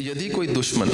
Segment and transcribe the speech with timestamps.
[0.00, 0.86] यदि कोई दुश्मन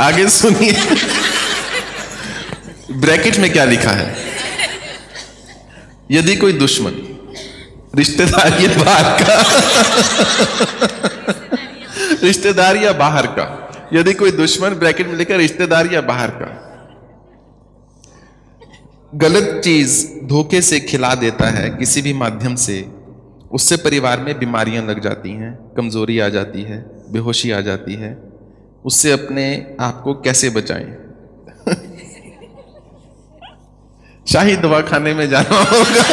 [0.00, 0.76] आगे सुनिए।
[2.92, 4.16] ब्रैकेट में क्या लिखा है?
[6.10, 6.92] यदि कोई दुश्मन
[7.98, 9.42] रिश्तेदार या बाहर का
[12.26, 16.65] रिश्तेदार या बाहर का। यदि कोई दुश्मन ब्रैकेट में लिखा रिश्तेदार या बाहर का।
[19.14, 22.88] गलत चीज़ धोखे से खिला देता है किसी भी माध्यम से,
[23.52, 28.18] उससे परिवार में बीमारियाँ लग जाती हैं, कमज़ोरी आ जाती है, बेहोशी आ जाती है,
[28.84, 30.96] उससे अपने आप को कैसे बचाएँ?
[34.26, 36.04] शाही दवा खाने में जाना होगा।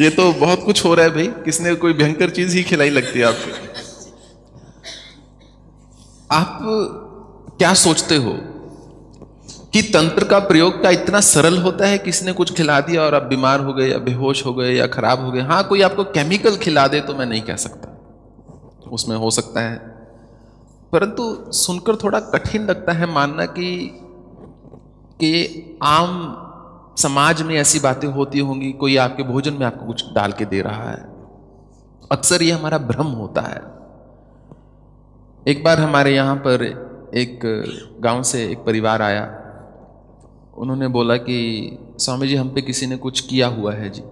[0.00, 3.18] ये तो बहुत कुछ हो रहा है भाई, किसने कोई भयंकर चीज़ ही खिलाई लगती
[3.18, 3.50] है आपको?
[6.30, 6.58] आप
[7.58, 8.55] क्या सोचते हो?
[9.76, 13.14] कि तंत्र का प्रयोग का इतना सरल होता है किसी ने कुछ खिला दिया और
[13.14, 16.04] आप बीमार हो गए, या बेहोश हो गए, या खराब हो गए। हाँ कोई आपको
[16.04, 17.88] केमिकल खिला दे तो मैं नहीं कह सकता।
[18.92, 19.76] उसमें हो सकता है।
[20.92, 24.00] परंतु सुनकर थोड़ा कठिन लगता है मानना कि
[25.20, 26.36] कि आम
[26.98, 30.62] समाज में ऐसी बातें होती होंगी, कोई आपके भोजन में आपको कुछ डाल के दे
[30.62, 31.08] रहा है।
[32.12, 33.62] अक्सर ये हमारा भ्रम होता है।
[35.52, 36.62] एक बार हमारे यहाँ पर
[37.14, 37.40] एक
[38.00, 39.42] गाँव से एक परिवार आया।
[40.58, 44.02] उन्होंने बोला कि, स्वामी जी, हम पे किसी ने कुछ किया हुआ है जी।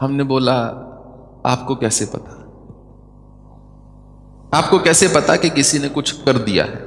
[0.00, 0.56] हमने बोला,
[1.46, 2.42] आपको कैसे पता?
[4.58, 6.86] आपको कैसे पता कि किसी ने कुछ कर दिया है?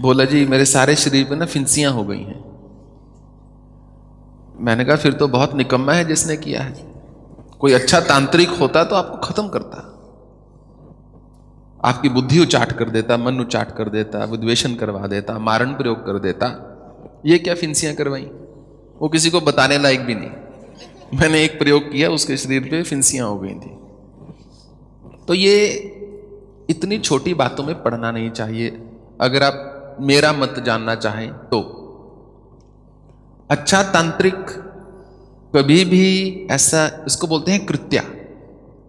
[0.00, 2.52] बोला, जी, मेरे सारे शरीर पे ना फिंसियाँ हो गई हैं।
[4.56, 6.92] मैंने कहा, फिर तो बहुत निकम्मा है जिसने किया है।
[7.60, 9.91] कोई अच्छा तांत्रिक होता तो आपको खत्म करता।
[11.84, 16.18] आपकी बुद्धि उचाट कर देता, मन उचाट कर देता, विद्वेषण करवा देता, मारण प्रयोग कर
[16.18, 16.68] देता।
[17.26, 18.30] ये क्या फिंसियाँ करवाई?
[18.98, 20.30] वो किसी को बताने लायक भी नहीं।
[21.20, 23.78] मैंने एक प्रयोग किया, उसके शरीर पे फिंसियाँ हो गई थी।
[25.28, 25.66] तो ये
[26.70, 28.82] इतनी छोटी बातों में पढ़ना नहीं चाहिए।
[29.20, 31.78] अगर आप मेरा मत जानना चाहें तो।
[33.50, 34.46] अच्छा तांत्रिक,
[35.56, 38.02] कभी भी ऐसा, इसको बोलते हैं कृत्या।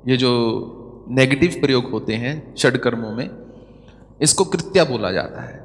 [0.07, 0.29] ये जो
[1.09, 3.29] नेगेटिव प्रयोग होते हैं षड कर्मों में,
[4.21, 5.61] इसको कृत्या बोला जाता है।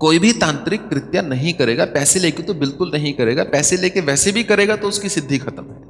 [0.00, 4.32] कोई भी तांत्रिक कृत्या नहीं करेगा, पैसे लेके तो बिल्कुल नहीं करेगा, पैसे लेके वैसे
[4.32, 5.86] भी करेगा तो उसकी सिद्धि खत्म है।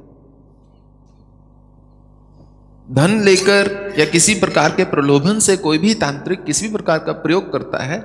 [2.87, 7.11] धन लेकर या किसी प्रकार के प्रलोभन से कोई भी तांत्रिक किसी भी प्रकार का
[7.11, 7.99] प्रयोग करता है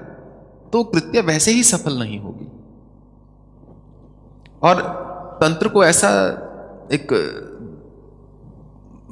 [0.73, 2.47] तो कृत्य वैसे ही सफल नहीं होगी।
[4.63, 4.83] और
[5.41, 6.11] तंत्र को ऐसा
[6.93, 7.13] एक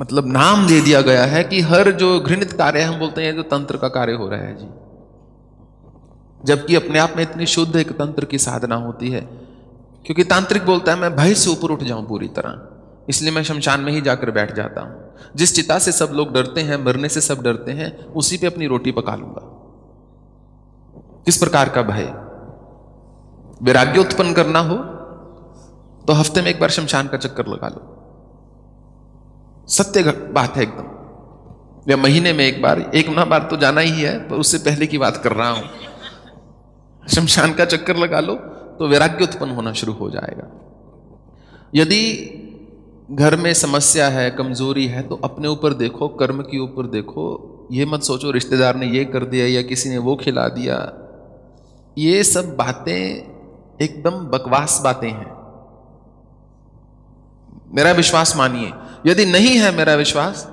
[0.03, 3.43] मतलब नाम दे दिया गया है कि हर जो घृणित कार्य हम बोलते हैं जो
[3.43, 4.69] तंत्र का कार्य हो रहा है जी।
[6.45, 9.21] जबकि अपने आप में इतनी शुद्ध एक तंत्र की साधना होती है।
[10.07, 12.69] क्योंकि तांत्रिक बोलता है, मैं भय से ऊपर उठ जाऊँ पूरी तरह।
[13.09, 16.61] इसलिए मैं शमशान में ही जाकर बैठ जाता हूँ। जिस चिता से सब लोग डरते
[16.61, 19.49] हैं, मरने से सब डरते हैं, उसी पे अपनी रोटी पका लूँगा।
[21.27, 22.13] किस प्रकार का भय?
[23.63, 24.77] वैराग्य उत्पन्न करना हो
[26.07, 27.92] तो हफ़्ते में एक बार शमशान का चक्कर लगा लो।
[29.73, 30.03] सत्य
[30.33, 34.19] बात है एकदम। या महीने में एक बार, एक ना बार तो जाना ही है,
[34.29, 35.65] पर उससे पहले की बात कर रहा हूँ।
[37.09, 38.35] शमशान का चक्कर लगा लो
[38.79, 40.51] तो वैराग्य उत्पन्न होना शुरू हो जाएगा।
[41.75, 42.03] यदि
[43.11, 47.85] घर में समस्या है, कमज़ोरी है तो अपने ऊपर देखो, कर्म के ऊपर देखो। ये
[47.85, 50.77] मत सोचो, रिश्तेदार ने ये कर दिया या किसी ने वो खिला दिया।
[51.97, 53.03] ये सब बातें
[53.83, 55.31] एकदम बकवास बातें हैं।
[57.75, 58.73] मेरा विश्वास मानिए
[59.07, 60.45] यदि नहीं है मेरा विश्वास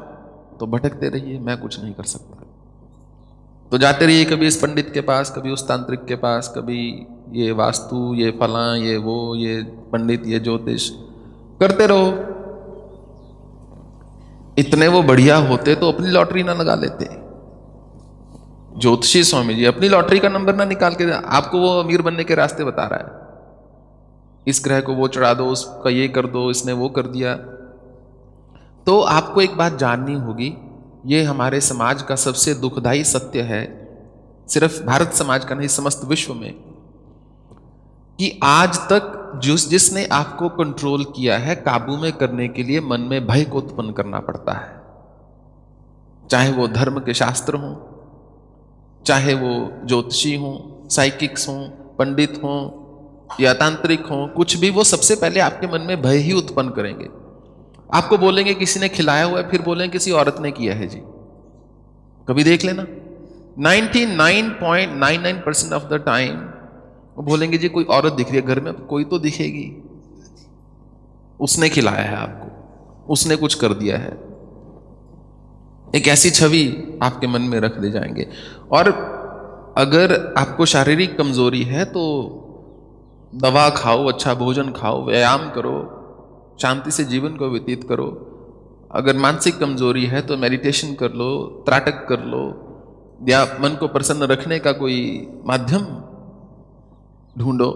[0.60, 2.36] तो भटकते रहिए, मैं कुछ नहीं कर सकता।
[3.72, 7.52] तो जाते रहिए कभी इस पंडित के पास, कभी उस तांत्रिक के पास, कभी ये
[7.52, 10.90] वास्तु, ये फला, ये वो, ये पंडित, ये ज्योतिष।
[11.59, 12.08] करते रहो।
[14.58, 17.06] इतने वो बढ़िया होते तो अपनी लॉटरी ना लगा लेते।
[18.79, 22.35] ज्योतिषी स्वामी जी, अपनी लॉटरी का नंबर ना निकाल के, आपको वो अमीर बनने के
[22.35, 23.29] रास्ते बता रहा है।
[24.47, 27.40] इस ग्रह को वो चढ़ा दो, उसका ये कर दो, इसने वो कर दिया।
[28.90, 30.58] तो आपको एक बात जाननी होगी,
[31.06, 33.90] ये हमारे समाज का सबसे दुखदाई सत्य है,
[34.47, 36.53] सिर्फ़ भारत समाज का नहीं, समस्त विश्व में,
[38.20, 43.02] कि आज तक जिस, जिसने आपको कंट्रोल किया है, काबू में करने के लिए मन
[43.02, 44.82] में भय को उत्पन्न करना पड़ता है।
[46.30, 47.76] चाहे वो धर्म के शास्त्र हों,
[49.06, 52.90] चाहे वो ज्योतिषी हों साइकिक्स हों, पंडित हों,
[53.42, 57.19] या तांत्रिक हों, कुछ भी, वो सबसे पहले आपके मन में भय ही उत्पन्न करेंगे।
[57.94, 61.00] आपको बोलेंगे किसी ने खिलाया हुआ है, फिर बोलेंगे किसी औरत ने किया है जी।
[62.28, 62.86] कभी देख लेना।
[63.59, 66.36] 99.99 परसेंट ऑफ़ द टाइम
[67.18, 69.84] वो बोलेंगे, जी, कोई औरत दिख रही है घर में, कोई तो दिखेगी।
[71.40, 72.50] उसने खिलाया है आपको।
[73.14, 74.12] उसने कुछ कर दिया है।
[75.96, 78.30] एक ऐसी छवि आपके मन में रख दे जाएँगे।
[78.72, 78.90] और
[79.78, 82.30] अगर आपको शारीरिक कमज़ोरी है तो
[83.35, 85.96] दवा खाओ अच्छा भोजन खाओ, व्यायाम करो।
[86.61, 88.08] शांति से जीवन को व्यतीत करो।
[88.91, 92.41] अगर मानसिक कमज़ोरी है तो मेडिटेशन कर लो, त्राटक कर लो,
[93.29, 95.00] या मन को प्रसन्न रखने का कोई
[95.46, 95.85] माध्यम
[97.35, 97.70] ढूंढो।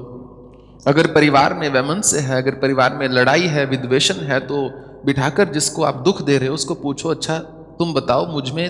[0.88, 4.68] अगर परिवार में वैमनस्य है, अगर परिवार में लड़ाई है, विद्वेषण है तो
[5.06, 7.38] बिठाकर जिसको आप दुख दे रहे हो, उसको पूछो अच्छा
[7.80, 8.70] तुम बताओ, मुझमें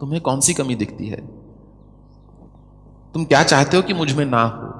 [0.00, 1.20] तुम्हें कौन सी कमी दिखती है?
[3.14, 4.74] तुम क्या चाहते हो कि मुझमें ना हो?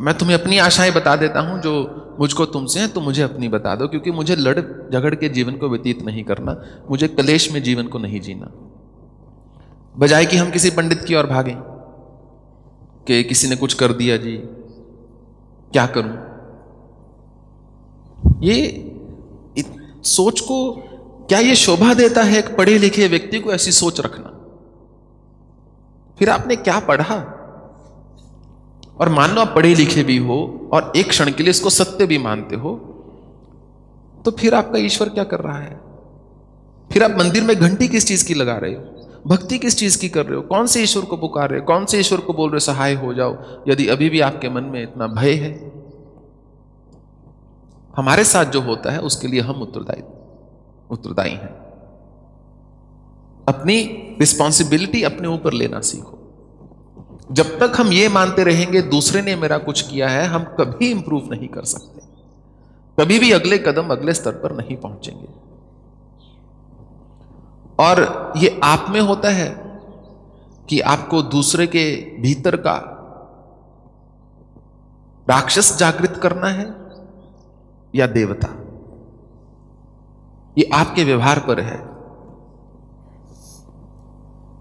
[0.00, 3.74] मैं तुम्हें अपनी आशाएँ बता देता हूँ, जो मुझको तुमसे है तो मुझे अपनी बता
[3.76, 4.58] दो, क्योंकि मुझे लड़
[4.92, 6.56] झगड़ के जीवन को व्यतीत नहीं करना,
[6.90, 8.50] मुझे कलेश में जीवन को नहीं जीना।
[9.98, 11.54] बजाय कि हम किसी पंडित की ओर भागें,
[13.06, 14.36] कि किसी ने कुछ कर दिया जी,
[15.72, 16.16] क्या करूँ?
[18.42, 18.84] ये
[20.04, 20.58] सोच को
[21.28, 24.30] क्या ये शोभा देता है एक पढ़े लिखे व्यक्ति को ऐसी सोच रखना?
[26.18, 27.16] फिर आपने क्या पढ़ा?
[29.00, 32.06] और मान लो आप पढ़े लिखे भी हो और एक क्षण के लिए इसको सत्य
[32.06, 32.94] भी मानते हो
[34.24, 35.80] तो फिर आपका ईश्वर क्या कर रहा है?
[36.92, 38.84] फिर आप मंदिर में घंटी किस चीज़ की लगा रहे हो?
[39.26, 40.42] भक्ति किस चीज़ की कर रहे हो?
[40.42, 41.66] कौन से ईश्वर को पुकार रहे हो?
[41.66, 44.62] कौन से ईश्वर को बोल रहे हो, सहाय हो जाओ, यदि अभी भी आपके मन
[44.62, 45.72] में इतना भय है?
[47.96, 50.02] हमारे साथ जो होता है, उसके लिए हम उत्तरदायी
[50.90, 51.54] उत्तरदायी हैं।
[53.48, 53.82] अपनी
[54.20, 56.17] रिस्पॉन्सिबिलिटी अपने ऊपर लेना सीखो।
[57.32, 61.28] जब तक हम ये मानते रहेंगे दूसरे ने मेरा कुछ किया है, हम कभी इंप्रूव
[61.30, 62.00] नहीं कर सकते।
[63.02, 65.28] कभी भी अगले कदम अगले स्तर पर नहीं पहुँचेंगे।
[67.78, 69.80] और ये आप में होता है
[70.68, 72.94] कि आपको दूसरे के भीतर का
[75.28, 76.74] राक्षस जागृत करना है
[77.94, 78.48] या देवता?
[80.58, 81.78] ये आपके व्यवहार पर है।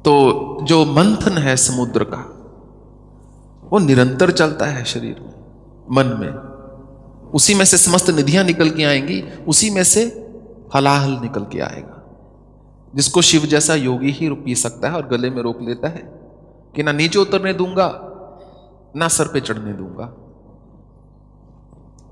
[0.03, 2.36] तो जो मंथन है समुद्र का
[3.71, 5.33] वो निरंतर चलता है शरीर में,
[5.91, 10.03] मन में। उसी में से समस्त निधियाँ निकल के आएँगी, उसी में से
[10.75, 11.93] हलाहल निकल के आएगा।
[12.95, 16.19] जिसको शिव जैसा योगी ही पी सकता है और गले में रोक लेता है
[16.75, 18.01] कि ना नीचे उतरने दूँगा,
[18.95, 20.05] ना सर पे चढ़ने दूँगा।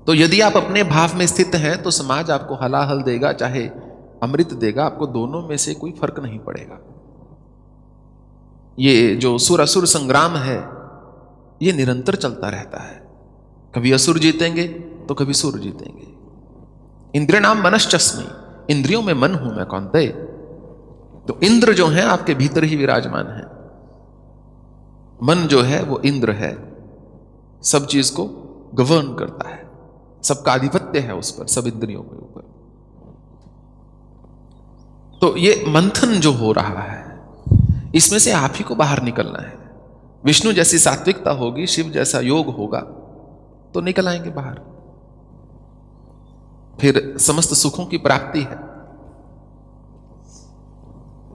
[0.06, 3.66] तो यदि आप अपने भाव में स्थित हैं तो समाज आपको हलाहल देगा, चाहे
[4.22, 6.78] अमृत देगा, आपको दोनों में से कोई फ़र्क नहीं पड़ेगा।
[8.78, 10.75] ये जो सुर असुर संग्राम है
[11.62, 13.06] ये निरंतर चलता रहता है।
[13.74, 14.68] कभी असुर जीतेंगे
[15.08, 16.06] तो कभी सुर जीतेंगे।
[17.18, 18.26] इंद्र नाम मनश्चस्मी,
[18.74, 20.08] इंद्रियों में मन हूँ मैं कौन दे
[21.28, 23.56] तो इंद्र जो है, आपके भीतर ही विराजमान है।
[25.22, 26.76] मन जो है, वो इंद्र है।
[27.62, 28.24] सब चीज़ को
[28.74, 29.70] गवर्न करता है।
[30.22, 32.40] सबका आधिपत्य है उस पर, सब इंद्रियों के ऊपर।
[35.20, 37.20] तो ये मंथन जो हो रहा है,
[37.94, 39.65] इसमें से आप ही को बाहर निकलना है।
[40.24, 42.80] विष्णु जैसी सात्विकता होगी, शिव जैसा योग होगा
[43.74, 44.60] तो निकल आएँगे बाहर।
[46.80, 48.66] फिर समस्त सुखों की प्राप्ति है।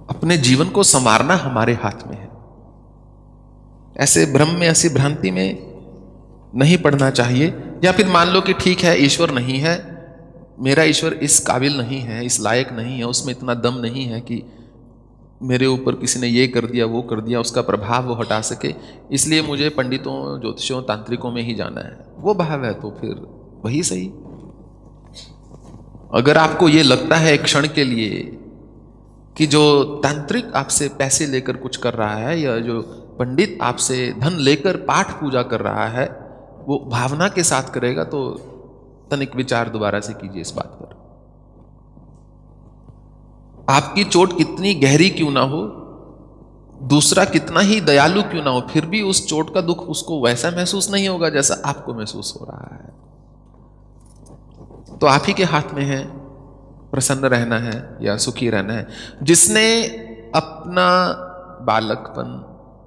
[0.09, 2.31] अपने जीवन को संवारना हमारे हाथ में है।
[3.97, 5.71] ऐसे भ्रम में, ऐसी भ्रांति में
[6.55, 9.91] नहीं पढ़ना चाहिए, या फिर मान लो कि ठीक है, ईश्वर नहीं है,
[10.59, 14.21] मेरा ईश्वर इस काबिल नहीं है, इस लायक नहीं है, उसमें इतना दम नहीं है
[14.21, 14.43] कि
[15.41, 18.73] मेरे ऊपर किसी ने ये कर दिया, वो कर दिया, उसका प्रभाव वो हटा सके,
[19.11, 23.25] इसलिए मुझे पंडितों ज्योतिषों तांत्रिकों में ही जाना है। वो भाव है तो फिर
[23.65, 24.07] वही सही।
[26.13, 28.21] अगर आपको ये लगता है एक क्षण के लिए
[29.35, 32.81] कि जो तांत्रिक आपसे पैसे लेकर कुछ कर रहा है या जो
[33.19, 36.05] पंडित आपसे धन लेकर पाठ पूजा कर रहा है,
[36.67, 38.29] वो भावना के साथ करेगा तो
[39.11, 41.00] तनिक विचार दोबारा से कीजिए इस बात पर।
[43.71, 45.61] आपकी चोट कितनी गहरी क्यों ना हो,
[46.87, 50.51] दूसरा कितना ही दयालु क्यों ना हो, फिर भी उस चोट का दुख उसको वैसा
[50.51, 52.89] महसूस नहीं होगा जैसा आपको महसूस हो रहा है।
[54.97, 56.03] तो आप ही के हाथ में है,
[56.91, 58.87] प्रसन्न रहना है या सुखी रहना है।
[59.23, 59.83] जिसने
[60.35, 60.87] अपना
[61.61, 62.33] बालकपन,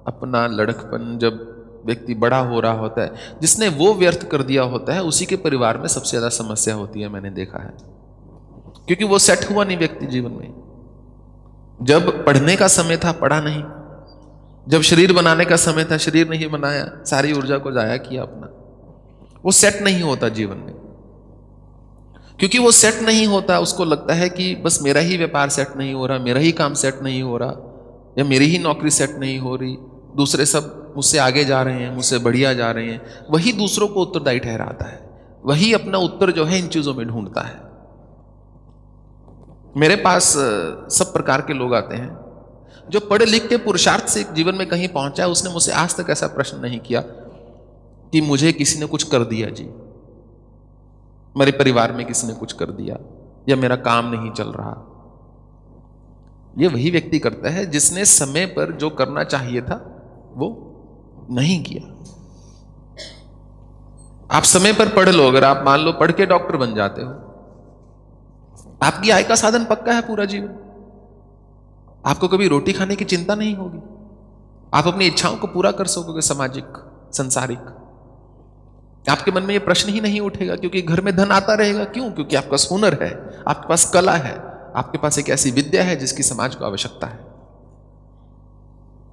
[0.07, 4.93] अपना लड़कपन जब व्यक्ति बड़ा हो रहा होता है, जिसने वो व्यर्थ कर दिया होता
[4.93, 7.73] है, उसी के परिवार में सबसे ज़्यादा समस्या होती है, मैंने देखा है।
[8.87, 10.64] क्योंकि वो सेट हुआ नहीं व्यक्ति जीवन में।
[11.81, 13.63] जब पढ़ने का समय था, पढ़ा नहीं।
[14.69, 18.49] जब शरीर बनाने का समय था, शरीर नहीं बनाया, सारी ऊर्जा को जाया किया अपना।
[19.45, 20.73] वो सेट नहीं होता जीवन में।
[22.39, 25.93] क्योंकि वो सेट नहीं होता, उसको लगता है कि बस मेरा ही व्यापार सेट नहीं
[25.93, 27.53] हो रहा, मेरा ही काम सेट नहीं हो रहा,
[28.17, 29.77] या मेरी ही नौकरी सेट नहीं हो रही।
[30.15, 33.01] दूसरे सब मुझसे आगे जा रहे हैं, मुझसे बढ़िया जा रहे हैं।
[33.31, 35.09] वही दूसरों को उत्तरदायी ठहराता है।
[35.45, 37.74] वही अपना उत्तर जो है इन चीज़ों में ढूंढता है।
[39.75, 40.33] मेरे पास
[40.91, 42.25] सब प्रकार के लोग आते हैं।
[42.89, 46.09] जो पढ़े लिख के पुरुषार्थ से जीवन में कहीं पहुँचा है, उसने मुझसे आज तक
[46.09, 47.01] ऐसा प्रश्न नहीं किया
[48.11, 49.69] कि मुझे किसी ने कुछ कर दिया जी।
[51.37, 52.97] मेरे परिवार में किसी ने कुछ कर दिया
[53.49, 54.75] या मेरा काम नहीं चल रहा।
[56.57, 59.75] यह वही व्यक्ति करता है जिसने समय पर जो करना चाहिए था,
[60.35, 60.47] वो
[61.31, 61.91] नहीं किया।
[64.31, 67.11] आप समय पर पढ़ लो, अगर आप मान लो पढ़ के डॉक्टर बन जाते हो
[68.81, 70.49] आपकी आय का साधन पक्का है पूरा जीवन।
[72.05, 73.79] आपको कभी रोटी खाने की चिंता नहीं होगी।
[74.73, 76.77] आप अपनी इच्छाओं को पूरा कर सकोगे सामाजिक,
[77.13, 77.73] संसारिक।
[79.09, 82.11] आपके मन में यह प्रश्न ही नहीं उठेगा, क्योंकि घर में धन आता रहेगा क्यों?
[82.11, 83.11] क्योंकि आपका हुनर है,
[83.47, 84.35] आपके पास कला है,
[84.75, 87.19] आपके पास एक ऐसी विद्या है जिसकी समाज को आवश्यकता है।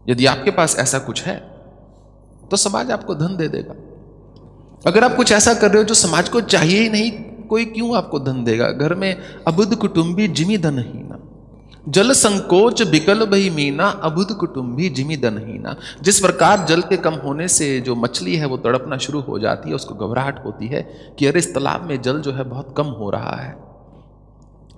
[0.09, 1.37] यदि आपके पास ऐसा कुछ है
[2.51, 3.75] तो समाज आपको धन दे देगा।
[4.87, 7.11] अगर आप कुछ ऐसा कर रहे हो जो समाज को चाहिए ही नहीं
[7.53, 8.71] कोई क्यों आपको धन देगा?
[8.71, 9.17] घर में
[9.49, 11.19] अबुद कुटुंबी जिमी धन ही ना।
[11.89, 16.97] जल संकोच बिकल बही मीना अबुद कुटुंबी जिमी धन ही ना। जिस प्रकार जल के
[16.97, 20.67] कम होने से जो मछली है वो तड़पना शुरू हो जाती है, उसको घबराहट होती
[20.67, 20.83] है
[21.19, 23.53] कि अरे इस तालाब में जल जो है बहुत कम हो रहा है।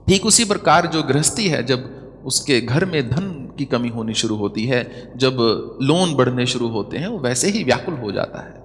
[0.09, 1.91] ठीक उसी प्रकार जो गृहस्थी है, जब
[2.25, 5.37] उसके घर में धन की कमी होनी शुरू होती है, जब
[5.83, 8.64] लोन बढ़ने शुरू होते हैं, वो वैसे ही व्याकुल हो जाता है।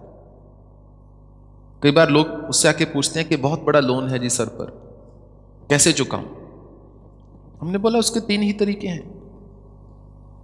[1.83, 4.65] कई बार लोग उससे आके पूछते हैं कि बहुत बड़ा लोन है जी सर पर।
[5.69, 6.23] कैसे चुकाऊं?
[7.61, 9.19] हमने बोला, उसके तीन ही तरीके हैं।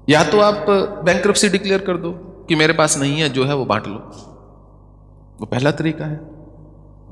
[0.09, 0.65] या तो आप
[1.05, 2.11] बैंक डिक्लेयर कर दो
[2.49, 3.97] कि मेरे पास नहीं है, जो है वो बांट लो।
[5.39, 6.19] वो पहला तरीका है।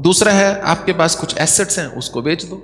[0.01, 2.55] दूसरा है, आपके पास कुछ एसेट्स हैं, उसको बेच दो।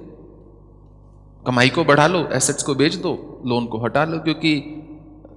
[1.46, 4.86] कमाई को बढ़ा लो एसेट्स को बेच दो लोन को हटा लो, क्योंकि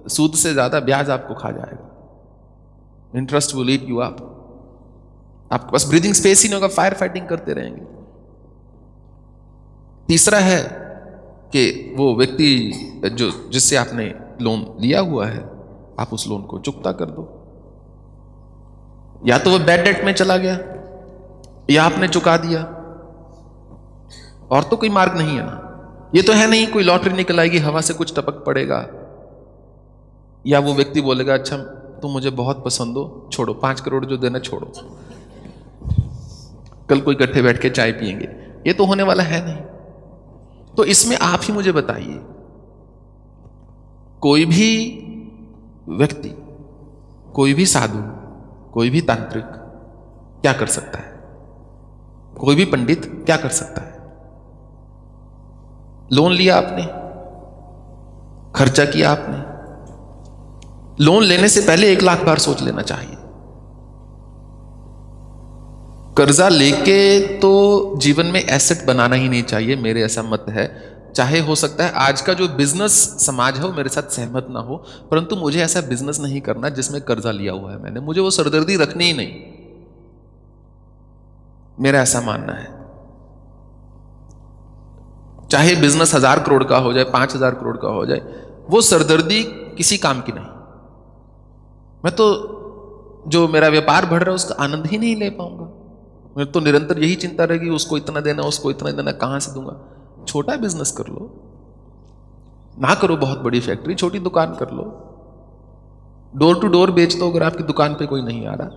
[0.07, 4.42] सूद से ज़्यादा ब्याज आपको खा जाएगा। इंटरेस्ट विल लीड यू आप
[5.53, 7.81] आपके पास ब्रीदिंग स्पेस ही नहीं होगा फायर फाइटिंग करते रहेंगे।
[10.07, 10.61] तीसरा है
[11.51, 12.49] कि वो व्यक्ति
[13.05, 15.39] जो, जिससे आपने लोन लिया हुआ है,
[15.99, 17.23] आप उस लोन को चुकता कर दो।
[19.25, 20.57] या तो वो बैड डेट में चला गया,
[21.69, 22.63] या आपने चुका दिया।
[24.51, 25.59] और तो कोई मार्ग नहीं है ना।
[26.15, 28.85] ये तो है नहीं कोई लॉटरी निकल आएगी, हवा से कुछ टपक पड़ेगा।
[30.45, 31.57] या वो व्यक्ति बोलेगा अच्छा
[32.01, 34.71] तुम मुझे बहुत पसंद हो, छोड़ो, पाँच करोड़ जो देना छोड़ो।
[36.93, 38.25] कल कोई इकट्ठे बैठ के चाय पियेंगे।
[38.67, 39.61] ये तो होने वाला है नहीं।
[40.77, 42.19] तो इसमें आप ही मुझे बताइए,
[44.21, 44.69] कोई भी
[45.89, 46.29] व्यक्ति,
[47.33, 48.01] कोई भी साधु,
[48.71, 49.45] कोई भी तांत्रिक
[50.41, 51.11] क्या कर सकता है?
[52.37, 53.93] कोई भी पंडित क्या कर सकता है?
[56.13, 56.85] लोन लिया आपने?
[58.55, 59.39] खर्चा किया आपने?
[61.03, 63.17] लोन लेने से पहले एक लाख बार सोच लेना चाहिए।
[66.17, 67.51] कर्जा लेके तो
[67.97, 70.65] जीवन में एसेट बनाना ही नहीं चाहिए, मेरे ऐसा मत है।
[71.15, 74.59] चाहे हो सकता है आज का जो बिज़नेस समाज है वो मेरे साथ सहमत ना
[74.59, 74.75] हो,
[75.11, 78.75] परंतु मुझे ऐसा बिज़नेस नहीं करना जिसमें कर्जा लिया हुआ है मैंने। मुझे वो सरदर्दी
[78.77, 79.33] रखनी ही नहीं।
[81.77, 82.71] मेरा ऐसा मानना है।
[85.47, 88.21] चाहे बिज़नेस हज़ार करोड़ का हो जाए, पाँच हज़ार करोड़ का हो जाए,
[88.69, 89.43] वो सरदर्दी
[89.77, 90.45] किसी काम की नहीं।
[92.03, 92.25] मैं तो
[93.27, 95.71] जो मेरा व्यापार बढ़ रहा है उसका आनंद ही नहीं ले पाऊँगा।
[96.37, 99.97] मैं तो निरंतर यही चिंता रहेगी, उसको इतना देना, उसको इतना देना, कहाँ से दूँगा?
[100.27, 101.49] छोटा बिज़नेस कर लो।
[102.79, 105.09] ना करो बहुत बड़ी फैक्ट्री छोटी दुकान कर लो।
[106.35, 108.69] डोर टू डोर बेच दो, अगर आपकी दुकान पे कोई नहीं आ रहा।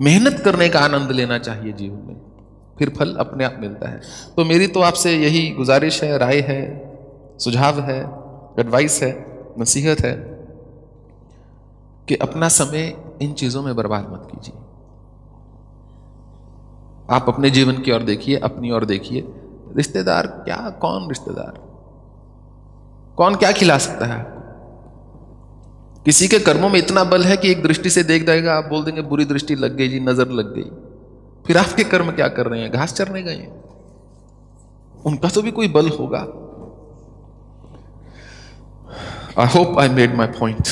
[0.00, 2.20] मेहनत करने का आनंद लेना चाहिए जीवन में।
[2.78, 4.00] फिर फल अपने आप मिलता है।
[4.36, 6.90] तो मेरी तो आपसे यही गुजारिश है, राय है,
[7.38, 8.00] सुझाव है
[8.58, 9.26] एडवाइस है,
[9.58, 10.14] नसीहत है
[12.08, 14.54] कि अपना समय इन चीज़ों में बर्बाद मत कीजिए।
[17.10, 19.24] आप अपने जीवन की ओर देखिए, अपनी ओर देखिए।
[19.76, 21.58] रिश्तेदार क्या, कौन रिश्तेदार?
[23.16, 24.24] कौन क्या खिला सकता है
[26.06, 28.84] किसी के कर्मों में इतना बल है कि एक दृष्टि से देख जाएगा, आप बोल
[28.84, 30.70] देंगे, बुरी दृष्टि लग गई जी, नज़र लग गई।
[31.46, 32.70] फिर आपके कर्म क्या कर रहे हैं?
[32.72, 33.64] घास चरने गए हैं।
[35.06, 36.20] उनका तो भी कोई बल होगा।
[39.38, 40.68] I hope I made my point